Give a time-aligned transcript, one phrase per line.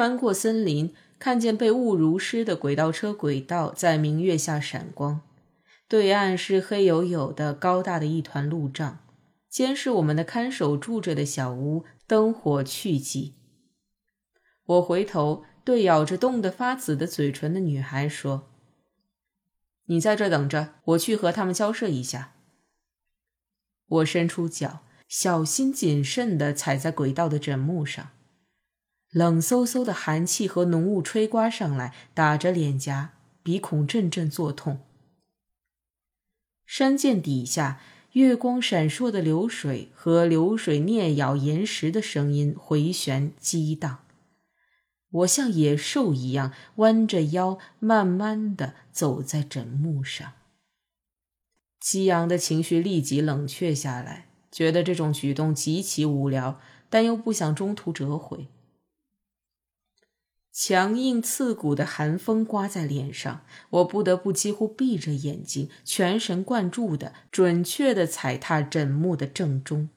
[0.00, 5.20] 穿过森林，看见被雾如湿的轨道车轨道在明月下闪光，
[5.86, 9.00] 对岸是黑黝黝的高大的一团路障，
[9.50, 13.32] 监视我们的看守住着的小屋灯火去寂。
[14.64, 18.48] 我回头对咬着冻得发紫的嘴唇的女孩说
[19.84, 22.32] ：“你在这等着，我去和他们交涉一下。”
[23.86, 28.08] 我伸出脚，小心谨慎地踩在轨道的枕木上。
[29.10, 34.80] 冷飕飕的寒气和浓雾吹刮上来，打着脸颊，鼻孔阵阵作痛。
[36.64, 37.80] 山涧底下，
[38.12, 43.98] 月光闪烁的流水和流水啮咬岩石的声音回旋激荡。
[45.10, 50.32] 我像野兽一样弯着腰，慢慢地走在枕木上。
[51.80, 58.46] 激昂的情绪立即冷却下来，觉得这种举动极其无聊，但又不想中途折回。
[60.52, 69.88] 强硬刺骨的寒风刮在脸上，我不得不几乎闭着眼睛，全神贯注的、准确的踩踏枕木的正中。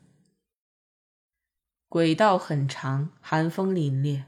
[1.90, 4.24] 轨道很长，寒风凛冽。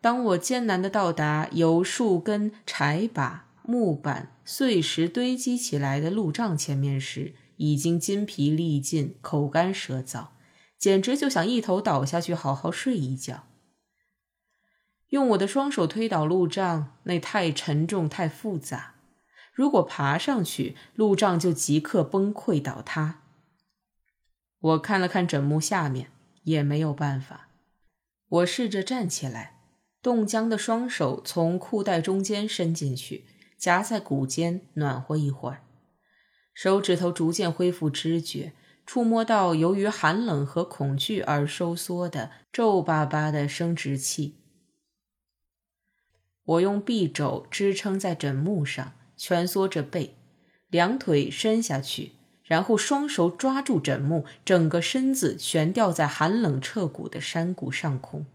[0.00, 10.26] 当我艰难的到达由树根、柴把、木板、碎石堆积起来的路障前面时，已经筋疲力尽、口干舌燥，
[10.78, 13.44] 简直就想一头倒下去好好睡一觉。
[15.14, 18.94] 用我的双手推倒路障，那太沉重、太复杂。
[19.52, 23.20] 如果爬上去，路障就即刻崩溃倒塌。
[24.58, 26.08] 我看了看枕木下面，
[26.42, 27.46] 也没有办法。
[28.28, 29.60] 我试着站起来，
[30.02, 33.24] 冻僵的双手从裤带中间伸进去，
[33.56, 35.62] 夹在骨间暖和一会儿。
[36.52, 38.52] 手指头逐渐恢复知觉，
[38.84, 44.40] 触摸到由于寒冷和恐惧而收缩的皱巴巴的生殖器。
[46.44, 50.14] 我用臂肘支撑在枕木上，蜷缩着背，
[50.68, 52.12] 两腿伸下去，
[52.44, 58.26] 然后双手抓住枕木，整个身子悬吊在寒冷彻骨的山谷上空。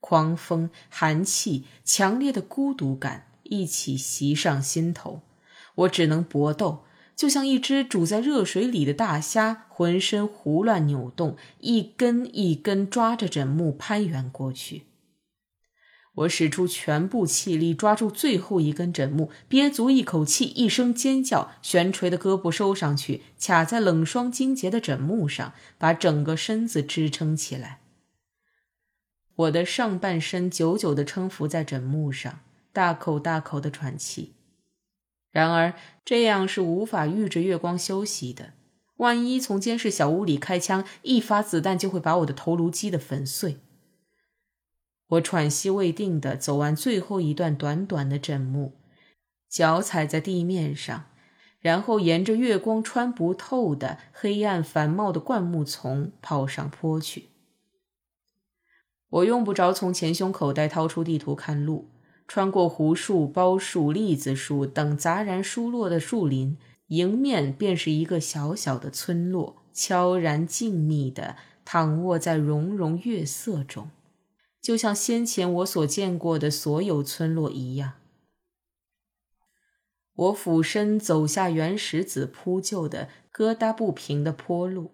[0.00, 5.22] 狂风、寒气、强烈的孤独感一起袭上心头，
[5.76, 6.84] 我只能搏斗，
[7.16, 14.82] 就像一只煮在热水里的大虾，浑身胡乱扭动，一根一根抓着枕木攀援过去。
[16.14, 27.80] 我使出全部气力抓住最后一根枕木，憋足一口气，一声尖叫，悬垂的胳膊收上去，卡在冷霜晶洁的枕木上，把整个身子支撑起来。
[29.34, 32.38] 我的上半身久久地撑伏在枕木上，
[32.72, 34.34] 大口大口地喘气。
[35.32, 38.52] 然而这样是无法遇着月光休息的，
[38.98, 43.56] 万一从监视小屋里开枪，一发子弹就会把我的头颅击得粉碎。
[45.14, 48.72] 我喘息未定地走完最后一段短短的枕木，
[49.48, 51.06] 脚踩在地面上，
[51.60, 57.30] 然后沿着月光穿不透的黑暗繁茂的灌木丛跑上坡去。
[59.10, 61.90] 我用不着从前胸口袋掏出地图看路，
[62.26, 66.58] 穿过胡树、包树、栗子树等杂然疏落的树林，
[66.88, 73.90] 迎面便是一个小小的村落，悄然静谧地躺卧在融融月色中。
[74.64, 78.00] 就像先前我所见过的所有村落一样，
[80.14, 84.92] 我俯身走下原石子铺就的疙瘩不平的坡路。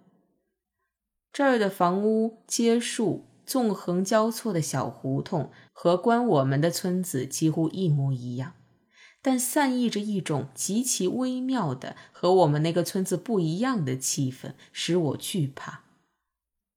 [1.33, 8.55] 这儿的房屋、街树、纵横交错的小胡同和关我们的村子几乎一模一样，
[9.23, 15.85] 但散溢着一种极其微妙的和我们那个村子不一样的气氛，使我惧怕，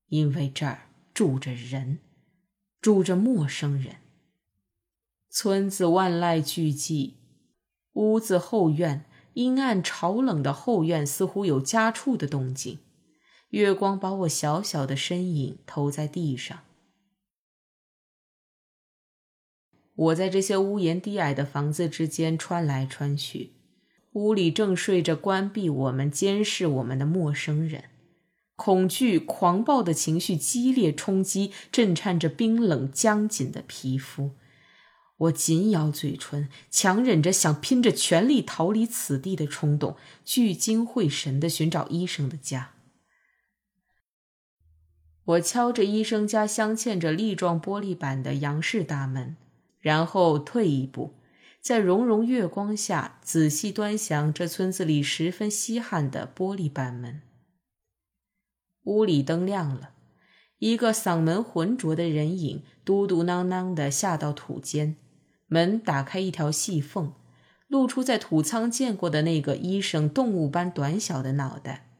[0.06, 0.82] 因为这儿
[1.12, 1.98] 住着人。
[2.84, 3.96] 住着陌生人。
[5.30, 7.14] 村子万籁俱寂，
[7.94, 12.80] 屋子后院阴暗潮冷的后院似乎有家畜的动静。
[13.48, 16.62] 月光把我小小的身影投在地上。
[19.94, 23.52] 我在这些屋檐低矮的房子之间穿来穿去，
[24.12, 27.84] 屋里正睡着关闭我们、监视我们的陌生人。
[28.56, 34.32] 恐惧、狂暴的情绪激烈冲击，震颤着冰冷僵紧的皮肤。
[35.16, 42.72] 我紧咬嘴唇，强忍着想拼着全力逃离此地的冲动，聚精会神地寻找医生的家。
[45.24, 49.36] 我敲着医生家镶嵌着粒状玻璃板的洋式大门，
[49.80, 51.14] 然后退一步，
[51.60, 57.22] 在融融月光下仔细端详这村子里十分稀罕的玻璃板门。
[58.84, 59.90] 屋里灯亮了，
[60.58, 64.96] 一个嗓门浑浊的人影嘟嘟囔囔地下到土间，
[65.46, 67.12] 门打开一条细缝，
[67.66, 71.90] 露出在土仓见过的那个医生动物般短小的脑袋。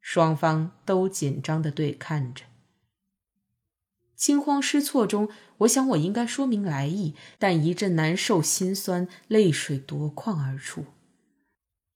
[0.00, 2.44] 双方都紧张地对看着，
[4.14, 5.28] 惊慌失措中，
[5.58, 10.84] 我想我应该说明来意，但一阵难受、心酸，泪水夺眶而出。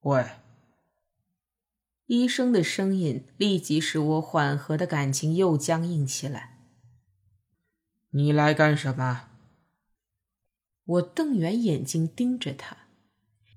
[0.00, 0.24] 喂。
[2.10, 6.58] 医生的声音立即使我缓和的感情又僵硬起来。
[8.10, 9.28] 你来干什么？
[10.84, 12.76] 我瞪圆眼睛盯着他。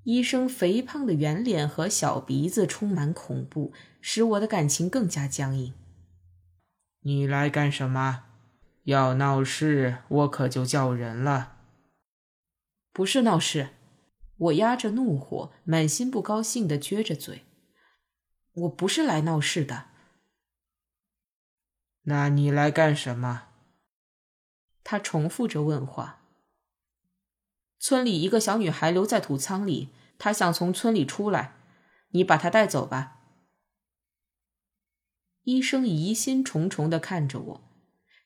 [0.03, 5.73] 医生肥胖的圆脸和小鼻子充满恐怖，使我的感情更加僵硬。
[6.99, 8.25] 你来干什么？
[8.83, 11.53] 要闹事，我可就叫人了。
[12.91, 13.69] 不是闹事，
[14.37, 17.41] 我压着怒火，满心不高兴的撅着嘴。
[18.53, 19.85] 我不是来闹事的。
[22.03, 23.47] 那你来干什么？
[24.83, 26.21] 他重复着问话。
[27.79, 31.55] 村里一个小女孩留在土仓里，她想从村里出来，
[32.09, 33.19] 你把她带走吧。
[35.43, 37.61] 医生疑心重重的看着我，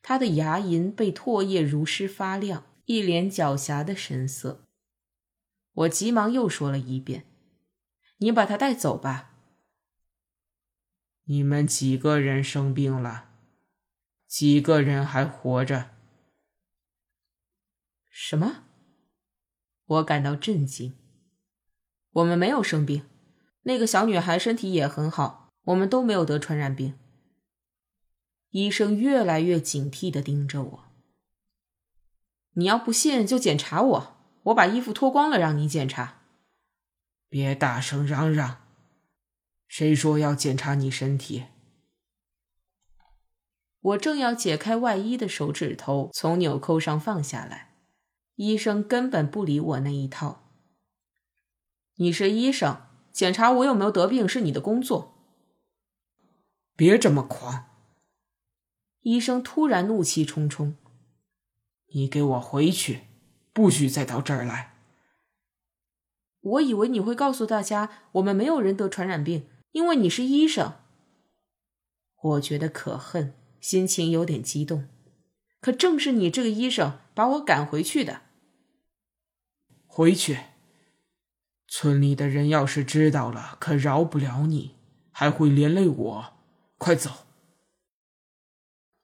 [0.01, 4.65] 他的牙龈被唾液濡湿发亮，一脸狡黠的神色。
[5.73, 7.25] 我急忙又说了一遍
[8.17, 9.33] ：“你把她带走吧。”
[11.29, 13.25] 你们几个人生病了？
[14.27, 15.89] 几个人还活着？
[18.09, 18.63] 什么？
[19.85, 20.97] 我感到震惊。
[22.11, 23.03] 我们没有生病，
[23.63, 26.97] 那个小女孩身体也很好，我们都没有得传染病。
[28.51, 30.83] 医生越来越警惕的盯着我。
[32.53, 36.21] 你要不信就检查我，我把衣服脱光了让你检查。
[37.27, 38.66] 别大声嚷嚷。
[39.67, 41.45] 谁说要检查你身体？
[43.79, 47.75] 我正要解开外衣的手指头从纽扣上放下来，
[48.35, 50.49] 医生根本不理我那一套。
[51.95, 52.81] 你是医生，
[53.11, 55.13] 检查我有没有得病是你的工作。
[56.75, 57.65] 别这么狂！
[59.01, 60.75] 医生突然怒气冲冲
[61.93, 63.01] ：“你给我回去，
[63.53, 64.73] 不许再到这儿来！”
[66.41, 69.47] 我以为你会告诉大家，我们没有人得传染病。
[69.77, 70.73] 因为你是医生，
[72.19, 74.87] 我觉得可恨，心情有点激动。
[75.61, 78.21] 可正是你这个医生把我赶回去的。
[79.85, 80.39] 回去，
[81.67, 84.73] 村里的人要是知道了，可饶不了你，
[85.11, 86.33] 还会连累我。
[86.79, 87.27] 快走！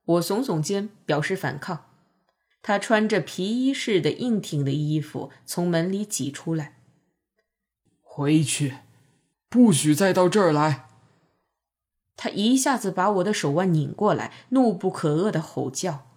[0.03, 1.91] 我耸耸肩，表示反抗。
[2.63, 6.79] 他穿着皮衣似的硬挺的衣服从门里挤出来。
[8.01, 8.77] 回去。
[9.53, 10.87] 不许再到这儿来！
[12.15, 16.07] 他一下子把我的手腕拧过来，怒不可遏的吼叫。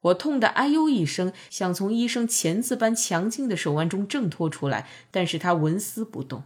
[0.00, 6.44] 我痛得哎呦一声，想从医生钳子般强劲的手腕中挣脱出来，但是他纹丝不动。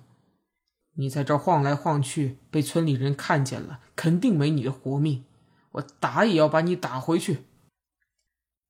[0.97, 5.23] 你在这晃来晃去，被村里人看见了，肯定没你的活命。
[5.71, 7.45] 我打也要把你打回去。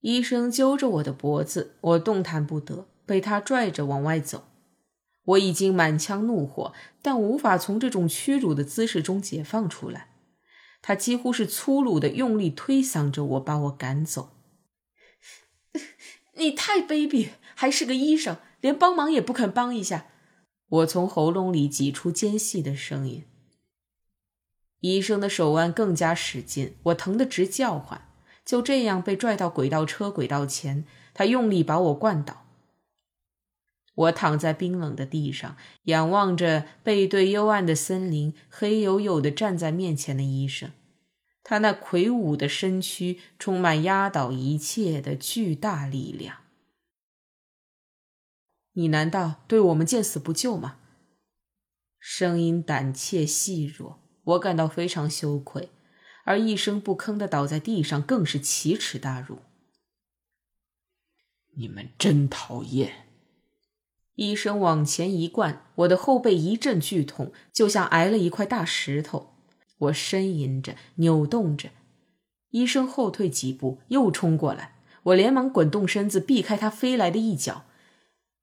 [0.02, 4.44] 医生揪着我的脖子，我动弹不得，被他拽着往外走。
[5.24, 6.72] 我已经满腔怒火，
[7.02, 10.08] 但无法从这种屈辱的姿势中解放出来。
[10.82, 14.30] 他几乎是粗鲁的用力推搡着我，把我赶走。
[16.34, 20.06] 你太卑鄙，还是个医生，连帮忙也不肯帮一下。
[20.68, 23.24] 我从喉咙里挤出尖细的声音。
[24.80, 28.08] 医生的手腕更加使劲，我疼得直叫唤。
[28.42, 32.46] 就这样被拽到轨道车轨道前，他用力把我灌倒。
[33.94, 40.70] 我躺在冰冷的地上，仰望着背对幽暗的森林，黑黝黝的站在面前的医生。
[41.42, 46.38] 他那魁梧的身躯充满压倒一切的巨大力量。
[48.74, 50.76] 你难道对我们见死不救吗？
[51.98, 55.70] 声音胆怯细弱，我感到非常羞愧，
[56.24, 59.40] 而一声不吭的倒在地上更是奇耻大辱。
[61.56, 63.09] 你们真讨厌！
[64.20, 69.32] 医生往前一灌，我的后背一阵剧痛，就像挨了一块大石头。
[69.78, 71.70] 我呻吟着，扭动着。
[72.50, 74.74] 医生后退几步，又冲过来，
[75.04, 77.64] 我连忙滚动身子，避开他飞来的一脚。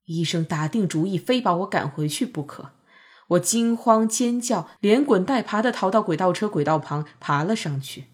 [0.05, 2.72] 医生打定主意，非把我赶回去不可。
[3.27, 8.05] 我惊慌尖叫，连滚带爬的逃到轨道车轨道旁，爬了上去。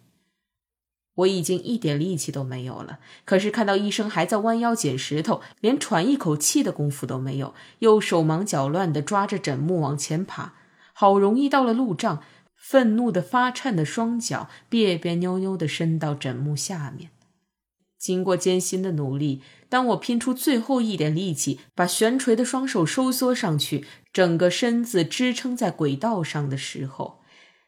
[1.16, 10.54] 我已经一点力气都没有了，可是看到医生还在弯腰捡石头，连喘一口气的功夫都没有，又手忙脚乱地抓着枕木往前爬。
[10.94, 12.24] 好容易到了路障，
[12.56, 17.10] 愤怒的发颤的双脚别别扭扭地伸到枕木下面。
[17.98, 27.22] 经过艰辛的努力，当我拼出最后一点力气，把悬垂的双手收缩上去，整个身子支撑在轨道上的时候，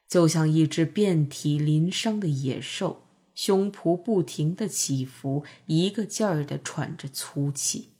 [0.09, 3.04] 就像一只遍体鳞伤的野兽，
[3.35, 7.91] 胸脯不停地起伏，一个劲儿地喘着粗气。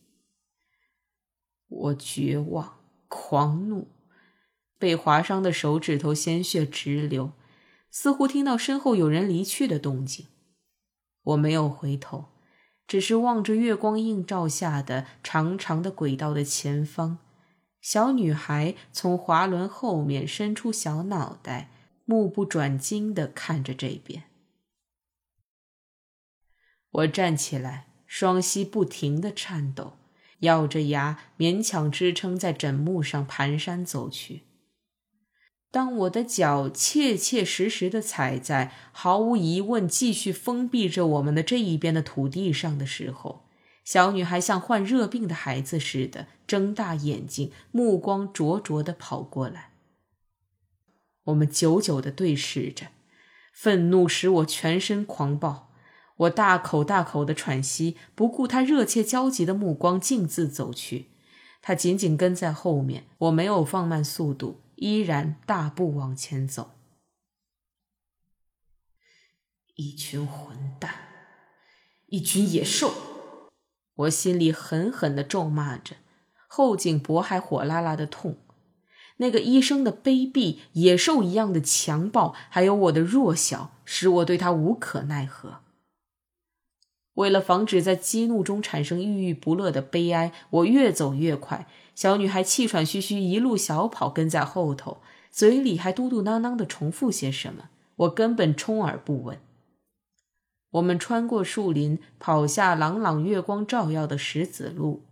[1.68, 3.90] 我绝望、狂怒。
[4.78, 7.32] 被划伤的手指头鲜血直流，
[7.90, 10.28] 似乎听到身后有人离去的动静。
[11.24, 12.26] 我没有回头，
[12.86, 17.20] 只是望着月光映照下的长长的轨道的前方。
[17.82, 21.72] 小女孩从滑轮后面伸出小脑袋，
[22.04, 24.24] 目不转睛地看着这边。
[26.96, 29.98] 我站起来，双膝不停地颤抖，
[30.40, 34.44] 咬着牙勉强支撑在枕木上，蹒跚走去。
[35.72, 43.44] 当我的脚切切实实地踩在毫无疑问继续封闭着我们的这一边的土地上的时候，
[43.84, 49.72] 小女孩像患热病的孩子似的睁大眼睛，目光灼灼地跑过来。
[51.26, 52.88] 我们久久地对视着，
[53.52, 55.65] 愤怒使我全身狂暴，
[56.18, 61.08] 我大口大口的喘息，不顾他热切焦急的目光，径自走去。
[61.62, 64.62] 他紧紧跟在后面，我没有放慢速度。
[64.76, 66.72] 依然大步往前走，
[69.76, 70.94] 一群混蛋，
[72.08, 72.94] 一群野兽！
[73.96, 75.96] 我心里狠狠的咒骂着，
[76.48, 78.38] 后颈脖还火辣辣的痛。
[79.18, 85.62] 那个医生的卑鄙、野兽一样的强暴，还有我的弱小，使我对他无可奈何。
[87.16, 91.68] 为了防止在激怒中产生郁郁不乐的悲哀，我越走越快。
[91.96, 94.98] 小女孩气喘吁吁，一路小跑跟在后头，
[95.32, 99.40] 嘴里还嘟嘟囔囔地重复些什么，我根本充耳不闻。
[100.72, 105.04] 我们穿过树林，跑下朗朗月光照耀的石子路，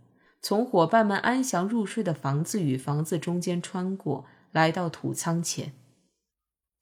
[0.42, 5.72] 从伙伴们安详入睡的房子与房子中间穿过，来到土仓前。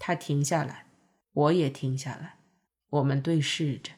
[0.00, 0.86] 他停下来，
[1.32, 2.38] 我也停下来，
[2.90, 3.92] 我们对视着。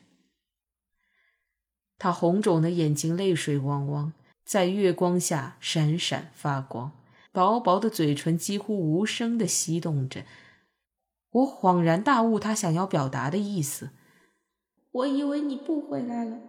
[2.04, 4.12] 他红肿的眼睛泪水汪汪。
[4.44, 6.92] 在月光下闪闪发光，
[7.32, 10.26] 薄薄的嘴唇几乎无声的翕动着。
[11.30, 13.88] 我恍然大悟，他想要表达的意思。
[14.92, 16.40] 我以为你不回来了。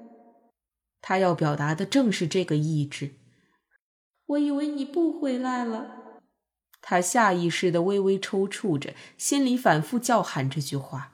[1.01, 3.11] 他要表达的正是这个意志。
[4.25, 6.19] 我以为你不回来了。
[6.81, 11.13] 他下意识的微微抽搐着，心里反复叫喊这句话。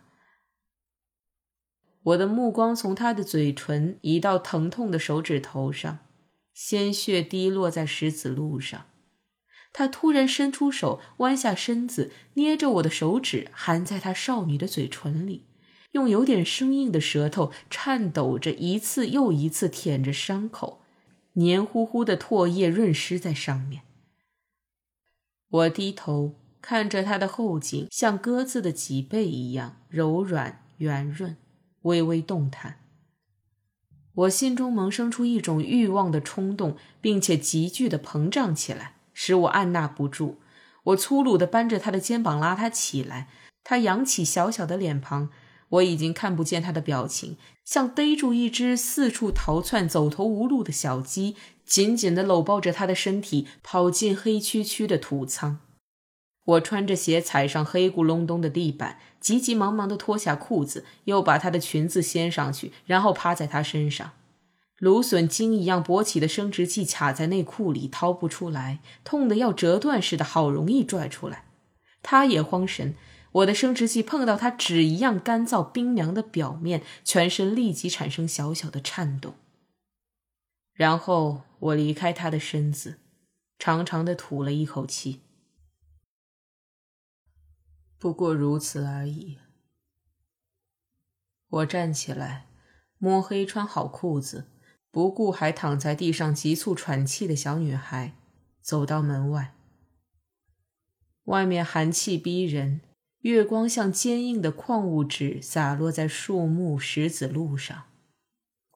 [2.04, 6.00] 我的目光从他的嘴唇移到疼痛的手指头上。
[6.54, 8.86] 鲜血滴落在石子路上，
[9.72, 15.46] 他突然伸出手，弯下身子，捏着我的手指，含在他少女的嘴唇里，
[15.92, 20.82] 用有点生硬的舌头颤抖着，一次又一次舔着伤口，
[21.34, 23.84] 黏糊糊的唾液润湿在上面。
[25.50, 31.38] 我低头看着他的后颈，像鸽子的脊背一样柔软圆润，
[31.84, 32.78] 微微动弹。
[34.14, 40.40] 我心中萌生出一种欲望的冲动，并且急剧的膨胀起来，使我按捺不住。
[40.84, 43.30] 我粗鲁的扳着他的肩膀，拉他起来。
[43.64, 45.30] 他扬起小小的脸庞，
[45.70, 55.60] 我已经看不见他的表情，像逮住一只四处逃窜、走投无路的小鸡，紧紧的搂抱着他的身体，跑进黑黢黢的土仓。
[56.44, 64.12] 我穿着鞋踩上黑咕隆咚的地板，急急忙忙地脱下裤子，又把她的裙子掀上去，然后趴在她身上。
[64.80, 71.46] 芦笋茎一样勃起的生殖器卡在内裤里，掏不出来，痛得要折断似的，好容易拽出来。
[72.02, 72.96] 她也慌神，
[73.34, 79.36] 我的生殖器碰到她纸一样干燥冰凉的表面，全身立即产生小小的颤动。
[80.74, 82.98] 然后我离开她的身子，
[83.60, 85.20] 长长的吐了一口气。
[88.02, 89.38] 不过如此而已。
[91.48, 92.48] 我站起来，
[92.98, 94.48] 摸黑穿好裤子，
[94.90, 98.16] 不顾还躺在地上急促喘气的小女孩，
[98.60, 99.54] 走到门外。
[101.26, 102.82] 外面寒气逼人，
[103.20, 107.84] 月光像坚硬的矿物质洒落在树木、石子路上。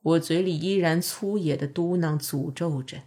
[0.04, 3.02] 我嘴里依然粗野的嘟囔诅咒着，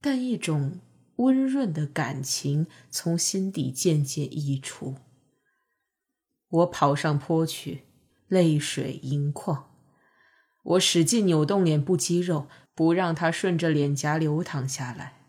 [0.00, 0.80] 但一种。
[1.16, 4.96] 温润的感情从心底渐渐溢出。
[6.48, 7.84] 我跑上坡去，
[8.28, 9.70] 泪水盈眶。
[10.62, 15.23] 我使劲扭动脸部肌肉，不让它顺着脸颊流淌下来。